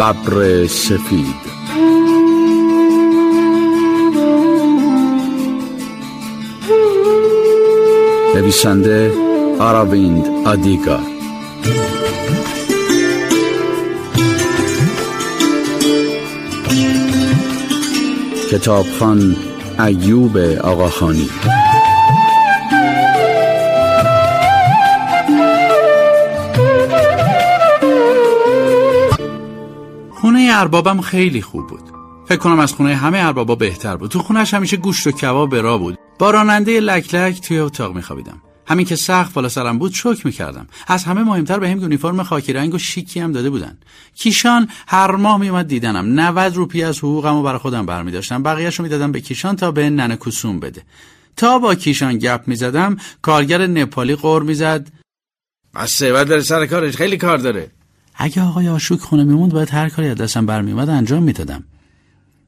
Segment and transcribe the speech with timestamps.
[0.00, 1.26] ببر سفید.
[8.34, 9.12] نویسنده
[9.58, 10.98] آراویند آدیگا.
[18.50, 19.36] کتابخان
[19.78, 21.28] ایوب آقاخانی.
[30.60, 31.82] اربابم خیلی خوب بود.
[32.28, 34.10] فکر کنم از خونه همه اربابا بهتر بود.
[34.10, 35.98] تو خونش همیشه گوشت و کباب به بود.
[36.18, 38.42] با راننده لک لک توی اتاق میخوابیدم.
[38.66, 40.66] همین که سخت بالا سرم بود شک می‌کردم.
[40.86, 43.78] از همه مهمتر به هم یونیفرم خاکی رنگ و شیکی هم داده بودن.
[44.14, 46.20] کیشان هر ماه میومد دیدنم.
[46.20, 49.70] 90 روپی از حقوقم رو برای خودم برمی داشتم بقیهش رو می‌دادم به کیشان تا
[49.70, 50.82] به ننه کسوم بده.
[51.36, 54.88] تا با کیشان گپ می‌زدم کارگر نپالی قور می‌زد.
[55.74, 56.96] بس بعد داره سر کارش.
[56.96, 57.70] خیلی کار داره.
[58.22, 61.64] اگه آقای آشوک خونه میموند باید هر کاری از دستم برمیومد انجام می‌دادم.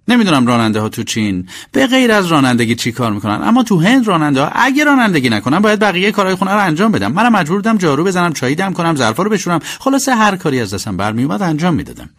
[0.08, 4.06] نمی‌دونم راننده ها تو چین به غیر از رانندگی چی کار می‌کنن اما تو هند
[4.06, 7.12] راننده ها اگه رانندگی نکنن باید بقیه کارهای خونه رو انجام بدم.
[7.12, 9.58] منم مجبور بودم جارو بزنم چایی دم کنم ظرفا رو بشورم.
[9.80, 12.11] خلاصه هر کاری از دستم برمیومد انجام می‌دادم.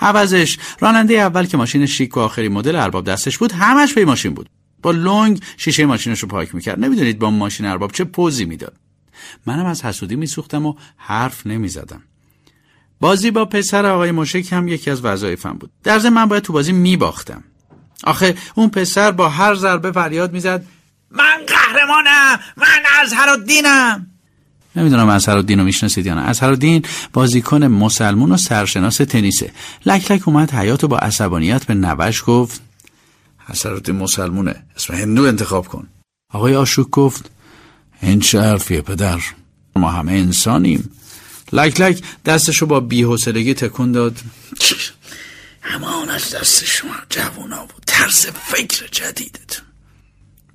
[0.00, 4.34] عوضش راننده اول که ماشین شیک و آخری مدل ارباب دستش بود همش به ماشین
[4.34, 4.48] بود.
[4.82, 6.80] با لنگ شیشه ماشینش رو پاک می‌کرد.
[6.80, 8.76] نمی‌دونید با ماشین ارباب چه پوزی می‌داد.
[9.46, 12.02] منم از حسودی میسوختم و حرف نمی‌زدم.
[13.00, 15.70] بازی با پسر آقای مشک هم یکی از وظایفم بود.
[15.84, 17.44] در ضمن من باید تو بازی میباختم.
[18.04, 20.64] آخه اون پسر با هر ضربه فریاد می‌زد
[21.10, 24.06] من قهرمانم من ازهر الدینم
[24.76, 26.20] نمی‌دونم الدین رو می‌شناسید یا نه.
[26.20, 29.52] ازهر الدین بازیکن مسلمون و سرشناس تنیسه.
[29.86, 32.62] لک لک اومد حیات و با عصبانیت به نوش گفت
[33.46, 35.88] ازهر مسلمونه اسم هندو انتخاب کن.
[36.32, 37.30] آقای آشوک گفت
[38.02, 39.20] این چه حرفیه پدر
[39.76, 40.90] ما همه انسانیم.
[41.52, 44.16] لک لک دستشو با بیحسلگی تکون داد.
[45.62, 47.82] همان از دست شما جوونا بود.
[47.86, 49.64] طرز فکر جدیدتون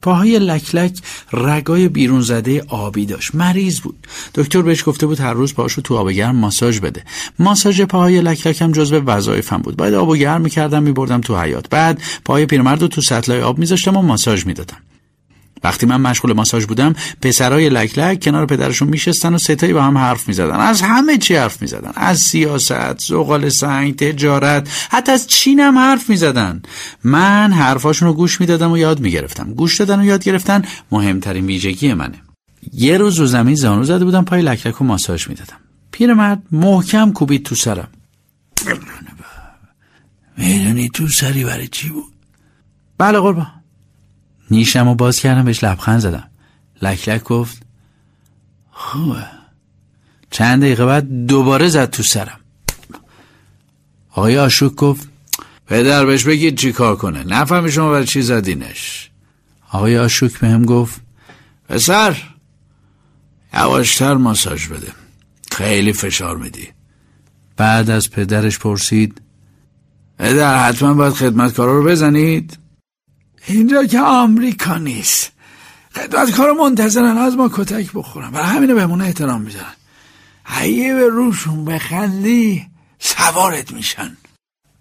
[0.01, 0.97] پاهای لک لک
[1.33, 3.35] رگای بیرون زده آبی داشت.
[3.35, 4.07] مریض بود.
[4.35, 7.03] دکتر بهش گفته بود هر روز پاهاشو تو آب گرم ماساژ بده.
[7.39, 9.77] ماساژ پاهای لک لک هم جزو وظایفم بود.
[9.77, 13.59] باید آب و گرم می‌کردم میبردم تو حیات بعد پاهای پیرمرد رو تو سطلای آب
[13.59, 14.77] میذاشتم و ماساژ می‌دادم.
[15.63, 19.97] وقتی من مشغول ماساژ بودم پسرای لک لک کنار پدرشون میشستن و ستایی با هم
[19.97, 20.55] حرف می‌زدن.
[20.59, 21.91] از همه چی حرف می‌زدن.
[21.95, 26.61] از سیاست زغال سنگ تجارت حتی از چین هم حرف می‌زدن.
[27.03, 29.53] من حرفاشون رو گوش می‌دادم و یاد می‌گرفتم.
[29.53, 32.17] گوش دادن و یاد گرفتن مهمترین ویژگی منه.
[32.73, 35.57] یه روز رو زمین زانو زده بودم پای لک لک و ماساژ می‌دادم.
[35.91, 37.87] پیرمرد محکم کوبید تو سرم.
[40.37, 42.13] می‌دونی تو سری برای چی بود؟
[42.97, 43.62] بله قربان.
[44.53, 46.29] نیشم و باز کردم بهش لبخند زدم.
[46.81, 47.61] لک لک گفت
[48.71, 49.25] خوبه.
[50.31, 52.39] چند دقیقه بعد دوباره زد تو سرم.
[54.11, 55.07] آقای آشوک گفت
[55.67, 57.23] پدر بهش بگید چی کار کنه.
[57.23, 59.09] نفهمی شما برای چی زدینش.
[59.71, 61.01] آقای آشوک به هم گفت
[61.69, 62.17] پسر
[63.53, 64.91] یواشتر ماساژ بده.
[65.51, 66.67] خیلی فشار میدی.
[67.57, 69.21] بعد از پدرش پرسید
[70.19, 72.57] پدر حتما باید خدمتکارا رو بزنید؟
[73.47, 75.31] اینجا که آمریکا نیست.
[76.37, 78.31] کار منتظرن از ما کتک بخورن.
[78.31, 79.73] برای همینه بهمون احترام می‌ذارن.
[80.45, 82.67] اگه به روشون بخندی
[82.99, 84.17] سوارت میشن.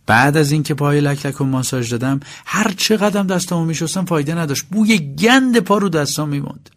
[0.06, 4.64] بعد از اینکه پای لک و ماساژ دادم هر چه قدم دستامو میشستم فایده نداشت.
[4.70, 6.70] بوی گند پا رو دستام میموند.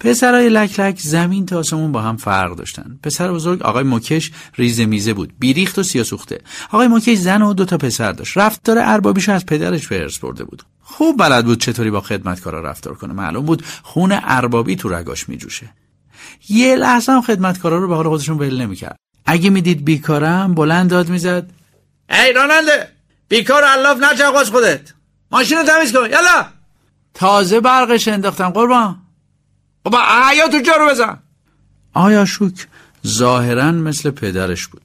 [0.00, 2.98] پسرای لک لک زمین تا آسمون با هم فرق داشتن.
[3.02, 5.32] پسر بزرگ آقای مکش ریزه میزه بود.
[5.38, 8.36] بیریخت و سیاسوخته آقای مکش زن و دو تا پسر داشت.
[8.36, 10.62] رفتار اربابیش از پدرش به برده بود.
[10.92, 13.12] خوب بلد بود چطوری با خدمتکارا رفتار کنه.
[13.12, 15.70] معلوم بود خون اربابی تو رگاش میجوشه.
[16.48, 18.96] یه لحظه هم خدمتکارا رو به حال خودشون ول نمی‌کرد.
[19.26, 21.50] اگه می‌دید بیکارم بلند داد می‌زد.
[22.10, 22.88] ای راننده
[23.28, 24.92] بیکار الاف نچه خودت.
[25.30, 26.06] ماشین رو تمیز کن.
[26.06, 26.46] یلا.
[27.14, 28.50] تازه برقش انداختم.
[28.50, 28.98] قربان.
[29.82, 29.98] بابا
[30.30, 31.18] حیاتو جارو بزن.
[31.94, 32.66] آیا شوک
[33.06, 34.82] ظاهرا مثل پدرش بود؟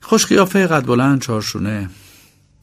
[0.00, 1.90] خوش قیافه قد بلند چارشونه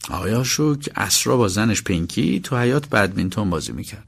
[0.08, 4.04] آیا شوک اسرا با زنش پینکی تو حیات بدمینتون بازی می‌کرد.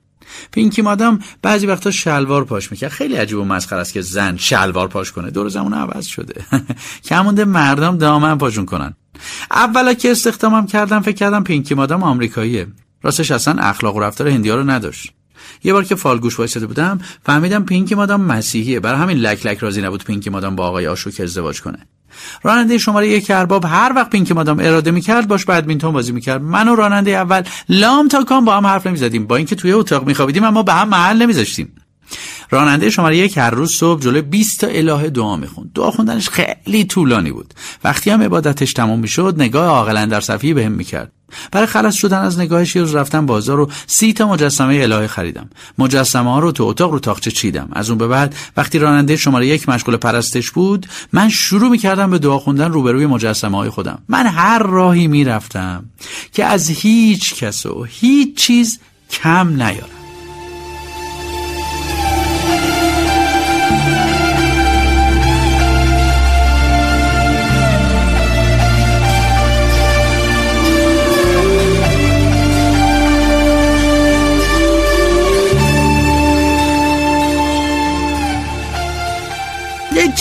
[0.50, 2.90] پینکی مادام بعضی وقتا شلوار پاش می‌کرد.
[2.90, 5.30] خیلی عجیب و مسخره است که زن شلوار پاش کنه.
[5.30, 6.44] دور زمان عوض شده.
[7.08, 8.94] کمونده مردم دامن پاشون کنن.
[9.50, 12.66] اولا که استخدامم کردم فکر کردم پینکی مادام آمریکاییه.
[13.02, 15.12] راستش اصلا اخلاق و رفتار هندیا رو نداشت.
[15.64, 18.80] یه بار که فالگوش وایساده بودم فهمیدم پینکی مادام مسیحیه.
[18.80, 21.86] برای همین لک لک راضی نبود پینکی مادام با آقای آشوک ازدواج کنه.
[22.42, 26.42] راننده شماره یک ارباب هر وقت پینکی مادام اراده می‌کرد باش بدمینتون بازی می‌کرد.
[26.42, 29.26] من و راننده اول لام تا کام با هم حرف نمی‌زدیم.
[29.26, 31.72] با اینکه توی اتاق میخوابیدیم اما به هم محل نمیذاشتیم.
[32.52, 35.70] راننده شماره یک هر روز صبح جلوی 20 تا الهه دعا می‌خوند.
[35.75, 37.54] دعا خوندنش خیلی طولانی بود.
[37.84, 41.12] وقتی هم عبادتش تمام می‌شد نگاه عاقلا در صفی بهم می‌کرد.
[41.52, 45.50] برای خلاص شدن از نگاهش یه روز رفتم بازار و سی تا مجسمه الهه خریدم.
[45.78, 47.69] مجسمه ها رو تو اتاق رو تاخچه چیدم.
[47.72, 52.19] از اون به بعد وقتی راننده شماره یک مشغول پرستش بود من شروع می‌کردم به
[52.19, 53.98] دعا خوندن روبروی مجسمه های خودم.
[54.08, 55.84] من هر راهی می‌رفتم
[56.32, 58.78] که از هیچ کس و هیچ چیز
[59.10, 60.01] کم نیارم.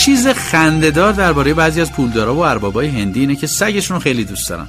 [0.05, 4.49] چیز خندهدار درباره بعضی از پولدارا و اربابای هندی اینه که سگشون رو خیلی دوست
[4.49, 4.67] دارن.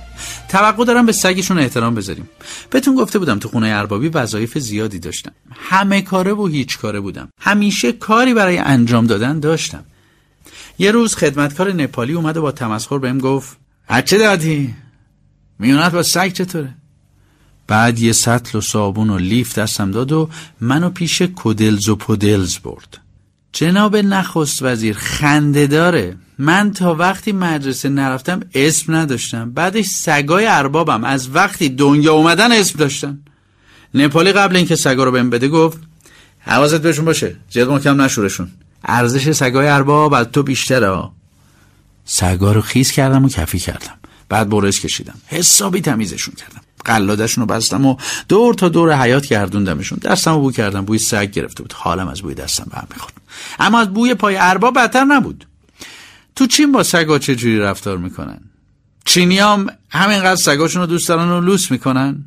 [0.49, 2.29] توقع دارم به سگشون احترام بذاریم.
[2.71, 5.33] بهتون گفته بودم تو خونه اربابی وظایف زیادی داشتم.
[5.55, 7.29] همه کاره و هیچ کاره بودم.
[7.41, 9.85] همیشه کاری برای انجام دادن داشتم.
[10.79, 13.57] یه روز خدمتکار نپالی اومد و با تمسخر بهم گفت
[13.89, 14.75] هچه دادی؟
[15.59, 16.75] میونت با سگ چطوره?
[17.67, 20.29] بعد یه سطل و صابون و لیف دستم داد و
[20.61, 23.02] منو پیش کدلز و پودلز برد.
[23.53, 26.17] جناب نخست وزیر خنده داره.
[26.39, 29.53] من تا وقتی مدرسه نرفتم اسم نداشتم.
[29.53, 33.19] بعدش سگای اربابم از وقتی دنیا اومدن اسم داشتن.
[33.95, 35.79] نپالی قبل اینکه سگا رو بهم بده گفت
[36.39, 37.37] حواست بهشون باشه.
[37.51, 38.51] زیاد محکم نشورشون.
[38.85, 41.09] ارزش سگای ارباب از تو بیشتره
[42.05, 43.95] سگا رو خیز کردم و کفی کردم.
[44.29, 45.15] بعد برس کشیدم.
[45.27, 46.61] حسابی تمیزشون کردم.
[46.85, 47.97] قلادشون رو بستم و
[48.29, 49.99] دور تا دور حیات گردوندمشون.
[50.03, 51.73] دستم رو بو کردم بوی سگ گرفته بود.
[51.73, 53.15] حالم از بوی دستم به هم می‌خورد.
[53.61, 55.47] اما از بوی پای ارباب بدتر نبود.
[56.37, 58.41] تو چین با سگا چه جوری رفتار می‌کنن؟
[59.05, 62.25] چینیام همینقدر سگاشون رو دوست دارن و لوس می‌کنن؟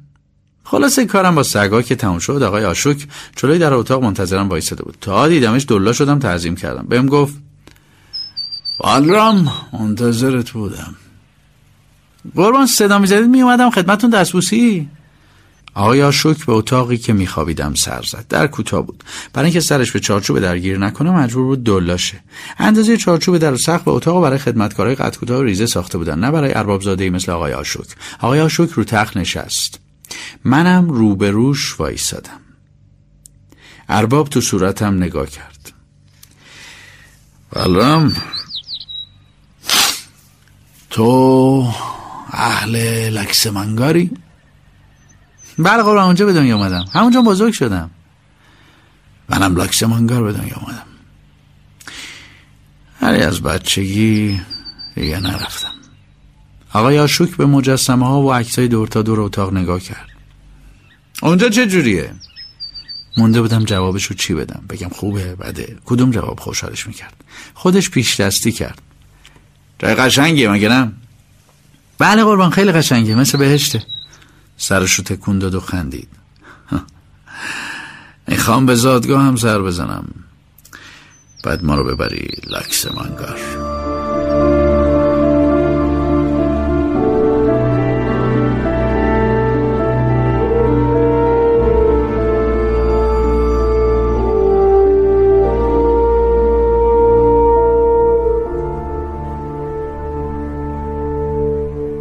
[0.64, 4.98] خلاصه کارم با سگا که تموم شد آقای آشوک جلوی در اتاق منتظرم وایساده بود.
[5.02, 6.86] تا دیدمش دلا شدم تعظیم کردم.
[6.90, 7.36] بهم گفت
[8.80, 10.96] والرام منتظرت بودم.
[12.36, 14.90] قربان صدا می‌زدید میومدم خدمتون دستبوسی
[15.76, 19.04] آقای آشوک به اتاقی که میخوابیدم سر زد؟ در کوتاه بود.
[19.34, 22.20] برای اینکه سرش به چارچوب درگیر نکنه مجبور بود دلاشه
[22.58, 26.32] اندازه چارچوب در سقف به اتاق برای خدمتکارای قد کوتاه و ریزه ساخته بودن نه
[26.32, 27.88] برای ارباب زاده مثل آقای آشوک.
[28.22, 29.80] آقای آشوک رو تخت نشست.
[30.44, 32.40] منم روبروش وایسادم.
[33.90, 35.74] ارباب تو صورتم نگاه کرد.
[37.54, 38.16] ولرم
[40.90, 41.68] تو
[42.32, 42.76] اهل
[43.10, 44.12] لکسمنگاری
[45.58, 46.86] بله قربان اونجا به دنیا اومدم.
[46.94, 47.92] همونجا بزرگ شدم.
[49.30, 50.86] منم لکسمنگار به دنیا اومدم.
[53.02, 54.42] ولی از بچگی
[54.96, 55.72] دیگه نرفتم.
[56.74, 60.10] آقای آشوک به مجسمه ها و عکسای دور تا دور اتاق نگاه کرد.
[61.22, 62.12] اونجا چه جوریه؟
[63.18, 64.64] مونده بودم جوابشو چی بدم.
[64.70, 65.78] بگم خوبه بده.
[65.86, 67.24] کدوم جواب خوشحالش می‌کرد؟
[67.54, 68.82] خودش پیش دستی کرد.
[69.80, 70.92] جای قشنگیه مگه نه؟
[71.98, 73.16] بله قربان خیلی قشنگه.
[73.16, 73.84] مثل بهشته.
[74.58, 76.10] سرشو تکون داد و خندید.
[78.28, 80.06] می‌خوام به زادگاه هم سر بزنم.
[81.44, 83.65] بعد ما رو ببری لکس منگار.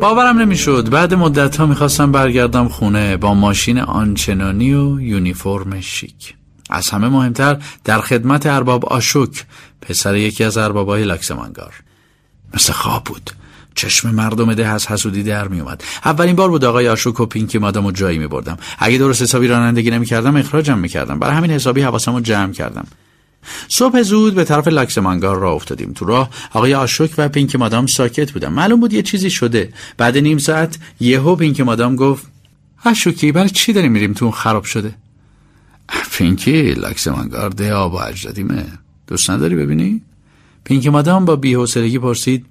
[0.04, 0.90] باورم نمی‌شد.
[0.90, 6.34] بعد مدت ها می‌خواستم برگردم خونه با ماشین آنچنانی و یونیفرم شیک.
[6.70, 9.44] از همه مهمتر در خدمت ارباب آشوک
[9.80, 11.74] پسر یکی از اربابای لکسمانگار
[12.54, 13.30] مثل خواب بود.
[13.74, 17.58] چشم مردم ده از حسودی در می اومد اولین بار بود آقای آشوک و پینکی
[17.58, 21.34] مادم و جایی می بردم اگه درست حسابی رانندگی نمی کردم اخراجم می کردم برای
[21.34, 22.86] همین حسابی حواسم رو جمع کردم.
[23.68, 25.92] صبح زود به طرف لاکسمانگار راه افتادیم.
[25.92, 29.72] تو راه آقای آشوک و پینک مادام ساکت بودم معلوم بود یه چیزی شده.
[29.96, 32.26] بعد نیم ساعت یهو پینک مادام گفت
[32.84, 34.94] آشوکی برای چی داریم میریم تو اون خراب شده؟
[36.10, 38.66] پینکی لاکسمانگار ده آب و اجدادیمه
[39.06, 40.00] دوست نداری ببینی؟
[40.64, 42.46] پینک مادام با بی‌حوصلگی پرسید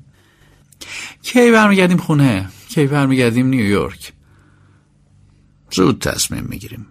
[1.21, 4.13] کی برمیگردیم خونه؟ کی برمیگردیم نیویورک؟
[5.71, 6.85] زود تصمیم می‌گیریم.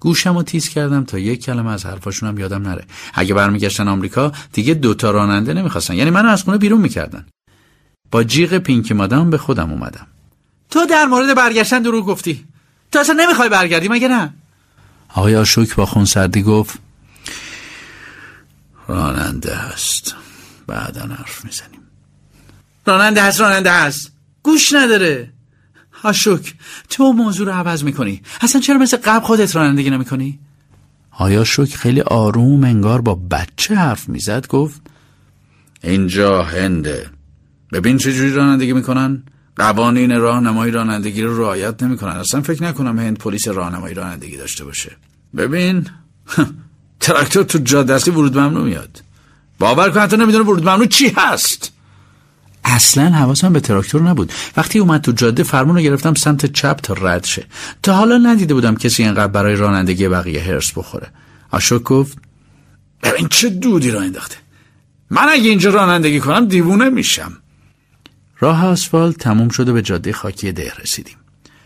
[0.00, 2.84] گوشم رو تیز کردم تا یک کلمه از حرفاشونم یادم نره.
[3.14, 5.94] اگه برمیگشتن آمریکا دیگه دوتا راننده نمی‌خواستن.
[5.94, 7.26] یعنی منو از خونه بیرون می‌کردن.
[8.10, 10.06] با جیغ پینک مادام به خودم اومدم.
[10.70, 12.44] تو در مورد برگشتن دروغ گفتی.
[12.92, 14.34] تو اصلا نمی‌خوای برگردی مگه نه؟
[15.08, 16.78] آقای آشوک با خون سردی گفت
[18.88, 20.14] راننده هست.
[20.66, 21.80] بعدا حرف می‌زنیم.
[22.86, 24.12] راننده هست راننده هست.
[24.42, 25.32] گوش نداره.
[26.02, 26.54] آشوک
[26.90, 28.22] تو موضوع رو عوض می‌کنی.
[28.40, 30.38] اصلا چرا مثل قبل خودت رانندگی نمی‌کنی؟
[31.10, 34.80] آیا شک خیلی آروم انگار با بچه حرف می‌زد؟ گفت
[35.82, 37.06] اینجا هنده.
[37.72, 39.22] ببین چه جوری رانندگی می‌کنن.
[39.56, 42.12] قوانین راهنمایی رانندگی رو رعایت نمی‌کنن.
[42.12, 44.96] اصلا فکر نکنم هند پلیس راهنمایی رانندگی داشته باشه.
[45.36, 45.86] ببین
[47.00, 49.02] تراکتور تو جاده اصلی ورود ممنوع میاد.
[49.58, 51.72] باور کن حتی نمی‌دونه ورود ممنوع چی هست.
[52.64, 54.32] اصلا حواسم به تراکتور نبود.
[54.56, 57.46] وقتی اومد تو جاده فرمون رو گرفتم سمت چپ تا رد شه.
[57.82, 61.06] تا حالا ندیده بودم کسی اینقدر برای رانندگی بقیه هرس بخوره.
[61.50, 62.18] آشوک گفت
[63.02, 64.36] ببین چه دودی را انداخته.
[65.10, 67.32] من اگه اینجا رانندگی کنم دیوونه میشم.
[68.40, 71.16] راه آسفالت تموم شده به جاده خاکی ده رسیدیم.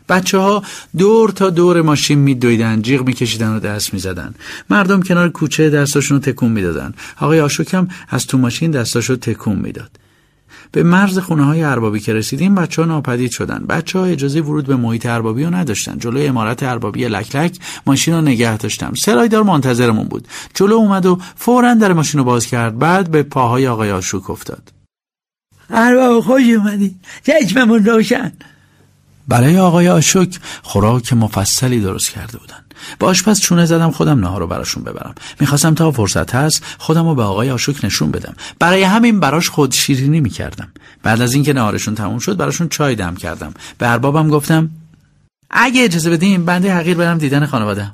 [0.09, 0.63] بچه ها
[0.99, 4.35] دور تا دور ماشین میدویدن جیغ میکشیدن و دست می‌زدن.
[4.71, 6.95] مردم کنار کوچه دستاشون رو تکون می‌دادن.
[7.17, 9.91] آقای آشوکم از تو ماشین دستاشو تکون می‌داد.
[10.73, 13.64] به مرز خونه های اربابی که رسیدیم بچه ها ناپدید شدن.
[13.69, 15.99] بچه ها اجازه ورود به محیط اربابی رو نداشتن.
[15.99, 18.93] جلوی امارت اربابی لک لک ماشین رو نگه داشتم.
[18.95, 20.29] سرایدار منتظرمون بود.
[20.55, 22.79] جلو اومد و فورا در ماشین رو باز کرد.
[22.79, 24.73] بعد به پاهای آقای آشوک افتاد.
[25.71, 26.97] ارباب خوش اومدی.
[27.26, 28.33] چشممون روشن.
[29.29, 32.57] برای آقای آشوک خوراک مفصلی درست کرده بودن.
[32.99, 35.14] با آشپز چونه زدم خودم نهار رو براشون ببرم.
[35.41, 38.35] می‌خواستم تا فرصت هست خودم رو به آقای آشوک نشون بدم.
[38.59, 40.69] برای همین براش خود شیرینی می‌کردم.
[41.02, 43.55] بعد از اینکه نهارشون تموم شد براشون چای دم کردم.
[43.79, 44.71] به اربابم گفتم
[45.50, 47.93] اگه اجازه بدیم بنده حقیر برم دیدن خانواده.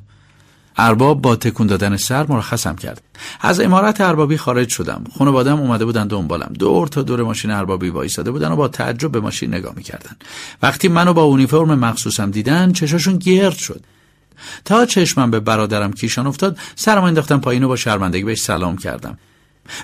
[0.78, 3.02] ارباب با تکون دادن سر مرخصم کرد.
[3.40, 5.04] از امارت اربابی خارج شدم.
[5.18, 6.52] خانوادم اومده بودن دنبالم.
[6.58, 10.16] دور تا دور ماشین اربابی وایساده بودن و با تعجب به ماشین نگاه می‌کردن.
[10.62, 13.80] وقتی منو با اونیفرم مخصوصم دیدن چشاشون گرد شد.
[14.64, 19.18] تا چشمم به برادرم کیشان افتاد سرم انداختم پایین و با شرمندگی بهش سلام کردم.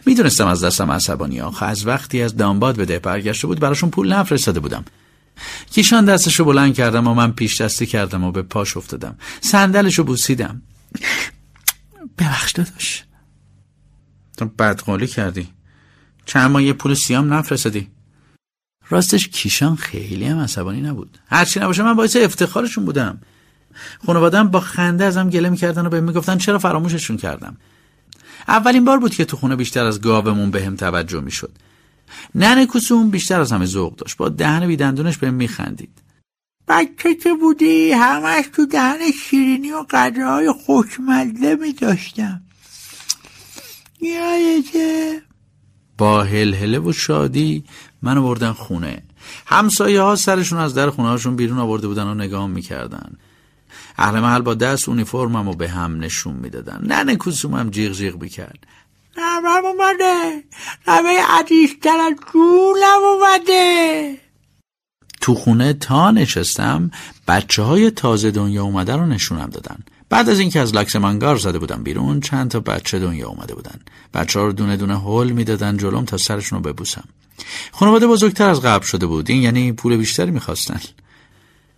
[0.07, 1.41] می‌دونستم از دستم عصبانی.
[1.41, 4.85] آخه از وقتی از دانباد به ده برگشته بود براشون پول نفرستاده بودم.
[5.71, 9.17] کیشان دستشو بلند کردم و من پیش دستی کردم و به پاش افتادم.
[9.41, 10.63] صندلشو بوسیدم.
[12.19, 13.05] ببخش داداش.
[14.37, 15.49] تو بدقولی کردی.
[16.27, 17.91] چند ماه یه پول سیام نفرستادی.
[18.89, 21.19] راستش کیشان خیلی هم عصبانی نبود.
[21.27, 23.21] هرچی نباشه من باعث افتخارشون بودم.
[24.07, 27.57] خانوادم با خنده ازم گله می‌کردن و به می‌گفتن چرا فراموششون کردم.
[28.49, 31.53] اولین بار بود که تو خونه بیشتر از گاومون به هم توجه می‌شد.
[32.35, 34.17] ننه کسوم بیشتر از همه ذوق داشت.
[34.17, 36.03] با دهن بیدندونش به میخندید.
[36.69, 42.41] بچه که بودی همش تو دهن شیرینی و قدره های خوشمزه می داشتم
[44.01, 45.23] یادته
[45.99, 47.65] با هلهله و شادی
[48.03, 49.03] منو بردن خونه.
[49.47, 53.13] همسایه ها سرشون از در خونه هاشون بیرون آورده بودن و نگاه می‌کردن.
[53.99, 56.81] اهل محل با دست اونیفرمم و به هم نشون می‌دادن.
[56.87, 58.67] ننه کسومم جیغ جیغ بیکرد
[59.17, 60.45] نمم اومده
[60.89, 64.24] نمه عزیزتر از جونم اومده.
[65.25, 66.91] تو خونه تا نشستم
[67.29, 69.79] بچه های تازه دنیا اومده رو نشونم دادن.
[70.09, 73.81] بعد از اینکه از لکس منگار زده بودم بیرون چند تا بچه دنیا اومده بودن.
[74.15, 77.05] بچه ها رو دونه دونه هول می‌دادن جلوم تا سرشون رو ببوسم.
[77.73, 79.31] خانواده بزرگتر از قبل شده بود.
[79.31, 80.81] این یعنی پول بیشتری می‌خواستن.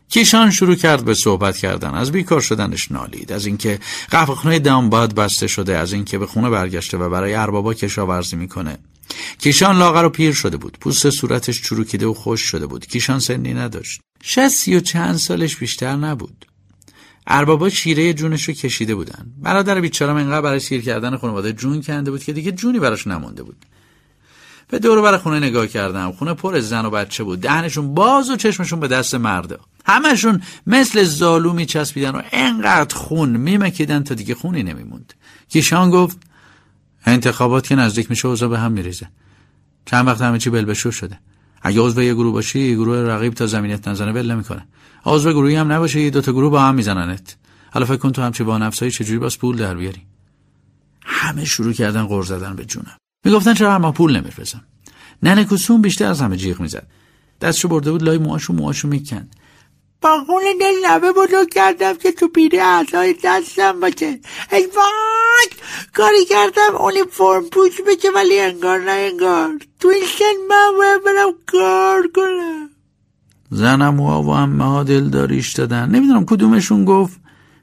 [0.08, 1.94] کیشان شروع کرد به صحبت کردن.
[1.94, 3.32] از بیکار شدنش نالید.
[3.32, 3.78] از اینکه
[4.10, 8.78] قهوه خونه دانباد بسته شده از اینکه به خونه برگشته و برای اربابا کشاورزی می‌کنه.
[9.46, 10.78] کیشان لاغر و پیر شده بود.
[10.80, 12.86] پوست صورتش چروکیده و خوش شده بود.
[12.86, 14.00] کیشان سنی نداشت.
[14.22, 16.46] شستی و چند سالش بیشتر نبود.
[17.26, 19.26] اربابا شیره جونش رو کشیده بودن.
[19.38, 23.42] برادر بیچارم انقدر برای شیر کردن خانواده جون کنده بود که دیگه جونی براش نمونده
[23.42, 23.56] بود.
[24.68, 26.12] به دور بر خونه نگاه کردم.
[26.12, 27.40] خونه پر زن و بچه بود.
[27.40, 29.60] دهنشون باز و چشمشون به دست مردا.
[29.84, 35.14] همشون مثل زالو میچسبیدن و انقدر خون میمکیدن تا دیگه خونی نمیموند.
[35.48, 36.18] کیشان گفت
[37.04, 39.08] انتخابات که نزدیک میشه اوضاع به هم میریزه.
[39.86, 41.18] چند وقت همه چی بلبشو شده.
[41.62, 44.66] اگه عضو یه گروه باشی گروه رقیب تا زمینت نزنه ول نمی‌کنه.
[45.04, 47.36] عضو گروهی هم نباشه یه دوتا گروه با هم میزننت.
[47.70, 50.02] حالا فکر کن تو همچی با نفسایی چجوری باز پول در بیاری؟
[51.02, 52.96] همه شروع کردن غر زدن به جونم.
[53.24, 54.64] می‌گفتن چرا ما پول نمیفرستم
[55.22, 56.86] ننه کسوم بیشتر از همه جیغ می‌زد.
[57.40, 59.36] دستشو برده بود لای موهاشو موهاشو می‌کند.
[60.06, 64.20] با خون دل لبه بزرگ کردم که تو پیره اعضای دستم باشه.
[64.52, 65.48] ای وای!
[65.94, 69.50] کاری کردم اونی فرم پوش بشه ولی انگار نه انگار.
[69.80, 72.70] تو این سن من باید برم کار کنم.
[73.50, 75.90] زنم و همه ها دلداریش دادن.
[75.90, 77.20] نمی‌دونم کدومشون گفت.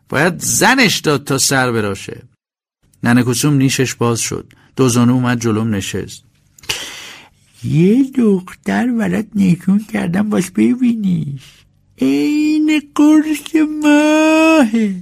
[0.10, 2.22] باید زنش داد تا سر براشه.
[3.04, 4.54] ننه کسوم نیشش باز شد.
[4.76, 6.24] دوزانو اومد جلوم نشست.
[7.64, 11.42] یه دختر ولد نشون کردم باش ببینیش.
[12.04, 14.96] عین قرص ماهه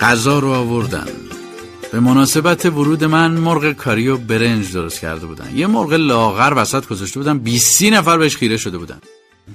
[0.00, 1.31] غذا رو آوردن
[1.92, 5.56] به مناسبت ورود من مرغ کاری و برنج درست کرده بودن.
[5.56, 7.38] یه مرغ لاغر وسط گذاشته بودن.
[7.38, 9.00] 20 نفر بهش خیره شده بودن.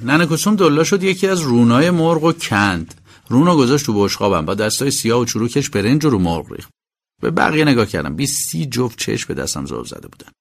[0.02, 2.94] ننه کسوم دلا شد یکی از رونای مرغ و کند.
[3.30, 4.46] رونو گذاشت تو بشقابم.
[4.46, 6.70] با دستای سیاه و چروکش برنج رو مرغ ریخت.
[7.22, 8.16] به بقیه نگاه کردم.
[8.16, 10.32] 20 جفت چشم به دستم زل زده بودن.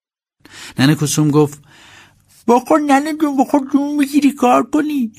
[0.78, 1.62] ننه کسوم گفت
[2.48, 5.12] بخور ننه جون بخور جون بگیری کار کنی.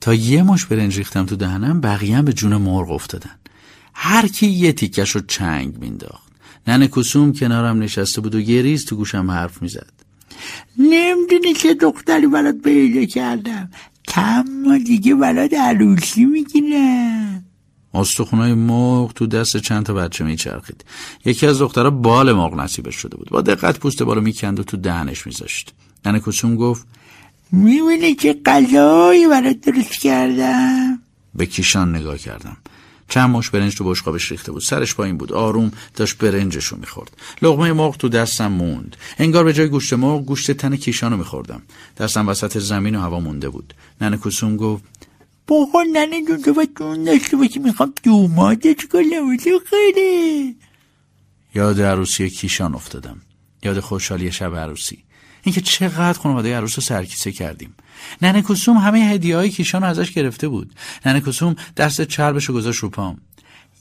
[0.00, 3.38] تا یه مش برنج ریختم تو دهنم بقیه به جون مرغ افتادن.
[4.00, 6.32] هر کی یه تیکش رو چنگ مینداخت
[6.66, 9.92] ننه کسوم کنارم نشسته بود و یه ریز تو گوشم حرف می‌زد.
[10.78, 13.70] نمی‌دونی چه دختری برات پیدا کردم.
[14.08, 17.44] کم دیگه برات عروسی می‌گیرم
[17.94, 20.84] استخونای مرغ تو دست چند تا بچه میچرخید.
[21.24, 23.28] یکی از دخترها بال مرغ نصیبش شده بود.
[23.30, 25.74] با دقت پوست بالو می‌کند و تو دهنش میذاشت.
[26.06, 26.86] ننه کسوم گفت
[27.52, 30.98] می‌بینی چه غذایی برات درست کردم؟
[31.34, 32.56] به کیشان نگاه کردم.
[33.08, 34.62] چند مش برنج تو بشقابش ریخته بود.
[34.62, 35.32] سرش پایین بود.
[35.32, 37.16] آروم داشت برنجش رو می‌خورد.
[37.42, 38.96] لغمه مرغ تو دستم موند.
[39.18, 41.62] انگار به جای گوشت مرغ گوشت تن کیشان رو میخوردم.
[41.98, 43.74] دستم وسط زمین و هوا مونده بود.
[44.00, 44.84] ننه کسوم گفت
[45.48, 47.58] بخور ننه جون تو جون داشته باشی.
[47.58, 49.36] می‌خوام دوماتش کنم
[49.70, 50.56] خیلی.
[51.54, 53.20] یاد عروسی کیشان افتادم.
[53.62, 54.98] یاد خوشحالی شب عروسی.
[55.48, 57.74] اینکه چقدر خانواده عروس رو سرکیسه کردیم.
[58.22, 60.74] ننه کسوم همه هدیه های کیشان رو ازش گرفته بود.
[61.06, 63.20] ننه کسوم دست چربش رو گذاشت رو پام.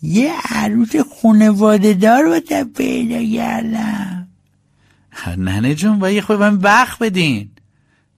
[0.02, 4.28] یه عروس خانواده دار با پیدا کردم.
[5.38, 7.50] ننه جون و یه خود من بخ بدین.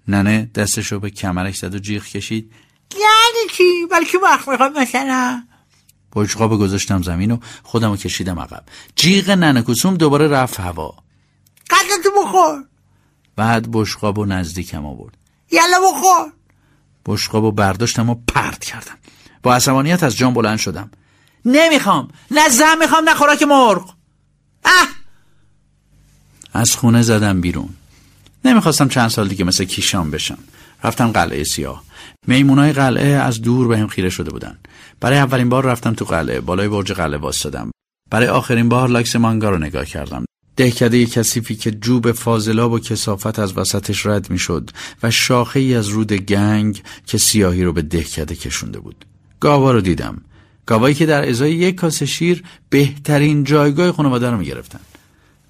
[0.08, 2.52] ننه دستش رو به کمرش زد و جیغ کشید.
[2.94, 5.44] یعنی چی؟ بلکه وقت می‌خوام مثلا
[6.16, 8.64] بشقاب گذاشتم زمین و خودم رو کشیدم عقب.
[8.96, 10.96] جیغ ننه کسوم دوباره رفت هوا.
[11.70, 12.69] قدرتو بخور.
[13.40, 15.18] بعد بشقاب و نزدیکم آورد.
[15.52, 16.32] یلا بخور.
[17.06, 18.98] بشقاب و برداشتم و پرت کردم.
[19.44, 20.92] با عصبانیت از جان بلند شدم.
[21.46, 22.08] نمی‌خوام.
[22.32, 23.94] نه زن می‌خوام نه خوراک مرغ.
[24.66, 24.88] اه!
[26.54, 27.70] از خونه زدم بیرون.
[28.46, 30.38] نمی‌خواستم چند سال دیگه مثل کیشان بشم.
[30.84, 31.84] رفتم قلعه سیاه.
[32.28, 34.58] میمونای قلعه از دور به هم خیره شده بودن.
[35.00, 36.40] برای اولین بار رفتم تو قلعه.
[36.42, 37.72] بالای برج قلعه واسدم
[38.10, 40.26] برای آخرین بار لاکس مانگا رو نگاه کردم.
[40.60, 44.70] دهکده کثیفی که جوب فاضلاب و کسافت از وسطش رد می‌شد
[45.04, 49.06] و شاخه ای از رود گنگ که سیاهی رو به دهکده کشونده بود.
[49.40, 50.22] گاوا رو دیدم.
[50.66, 54.80] گاوایی که در ازای یک کاسه شیر بهترین جایگاه خانواده رو می‌گرفتن.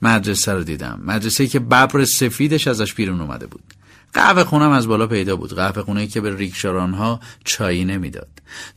[0.02, 1.02] مدرسه رو دیدم.
[1.06, 3.63] مدرسه که ببر سفیدش ازش بیرون اومده بود.
[4.13, 5.54] قهوه خونم از بالا پیدا بود.
[5.54, 8.28] قهوه خونه که به ریکشاران ها چایی نمی‌داد.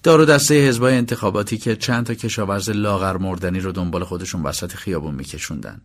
[0.02, 5.14] دارو دسته حزبای انتخاباتی که چند تا کشاورز لاغر مردنی رو دنبال خودشون وسط خیابون
[5.14, 5.80] میکشوندن.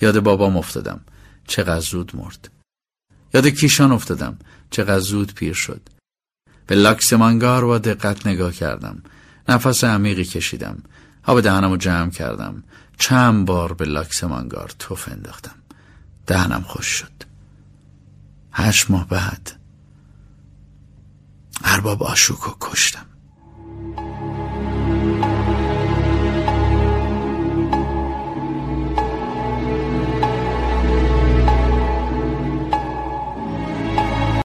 [0.00, 1.00] یاد بابام افتادم.
[1.46, 2.50] چقدر زود مرد.
[3.34, 4.38] یاد کیشان افتادم.
[4.70, 5.80] چقدر زود پیر شد.
[6.66, 9.02] به لاکس مانگار با دقت نگاه کردم.
[9.48, 10.82] نفس عمیقی کشیدم.
[11.24, 12.62] آب دهنم رو جمع کردم.
[12.98, 15.54] چند بار به لاکس مانگار توف انداختم.
[16.26, 17.31] دهنم خوش شد.
[18.52, 19.52] هشت ماه بعد
[21.64, 23.06] ارباب آشوکو کشتم.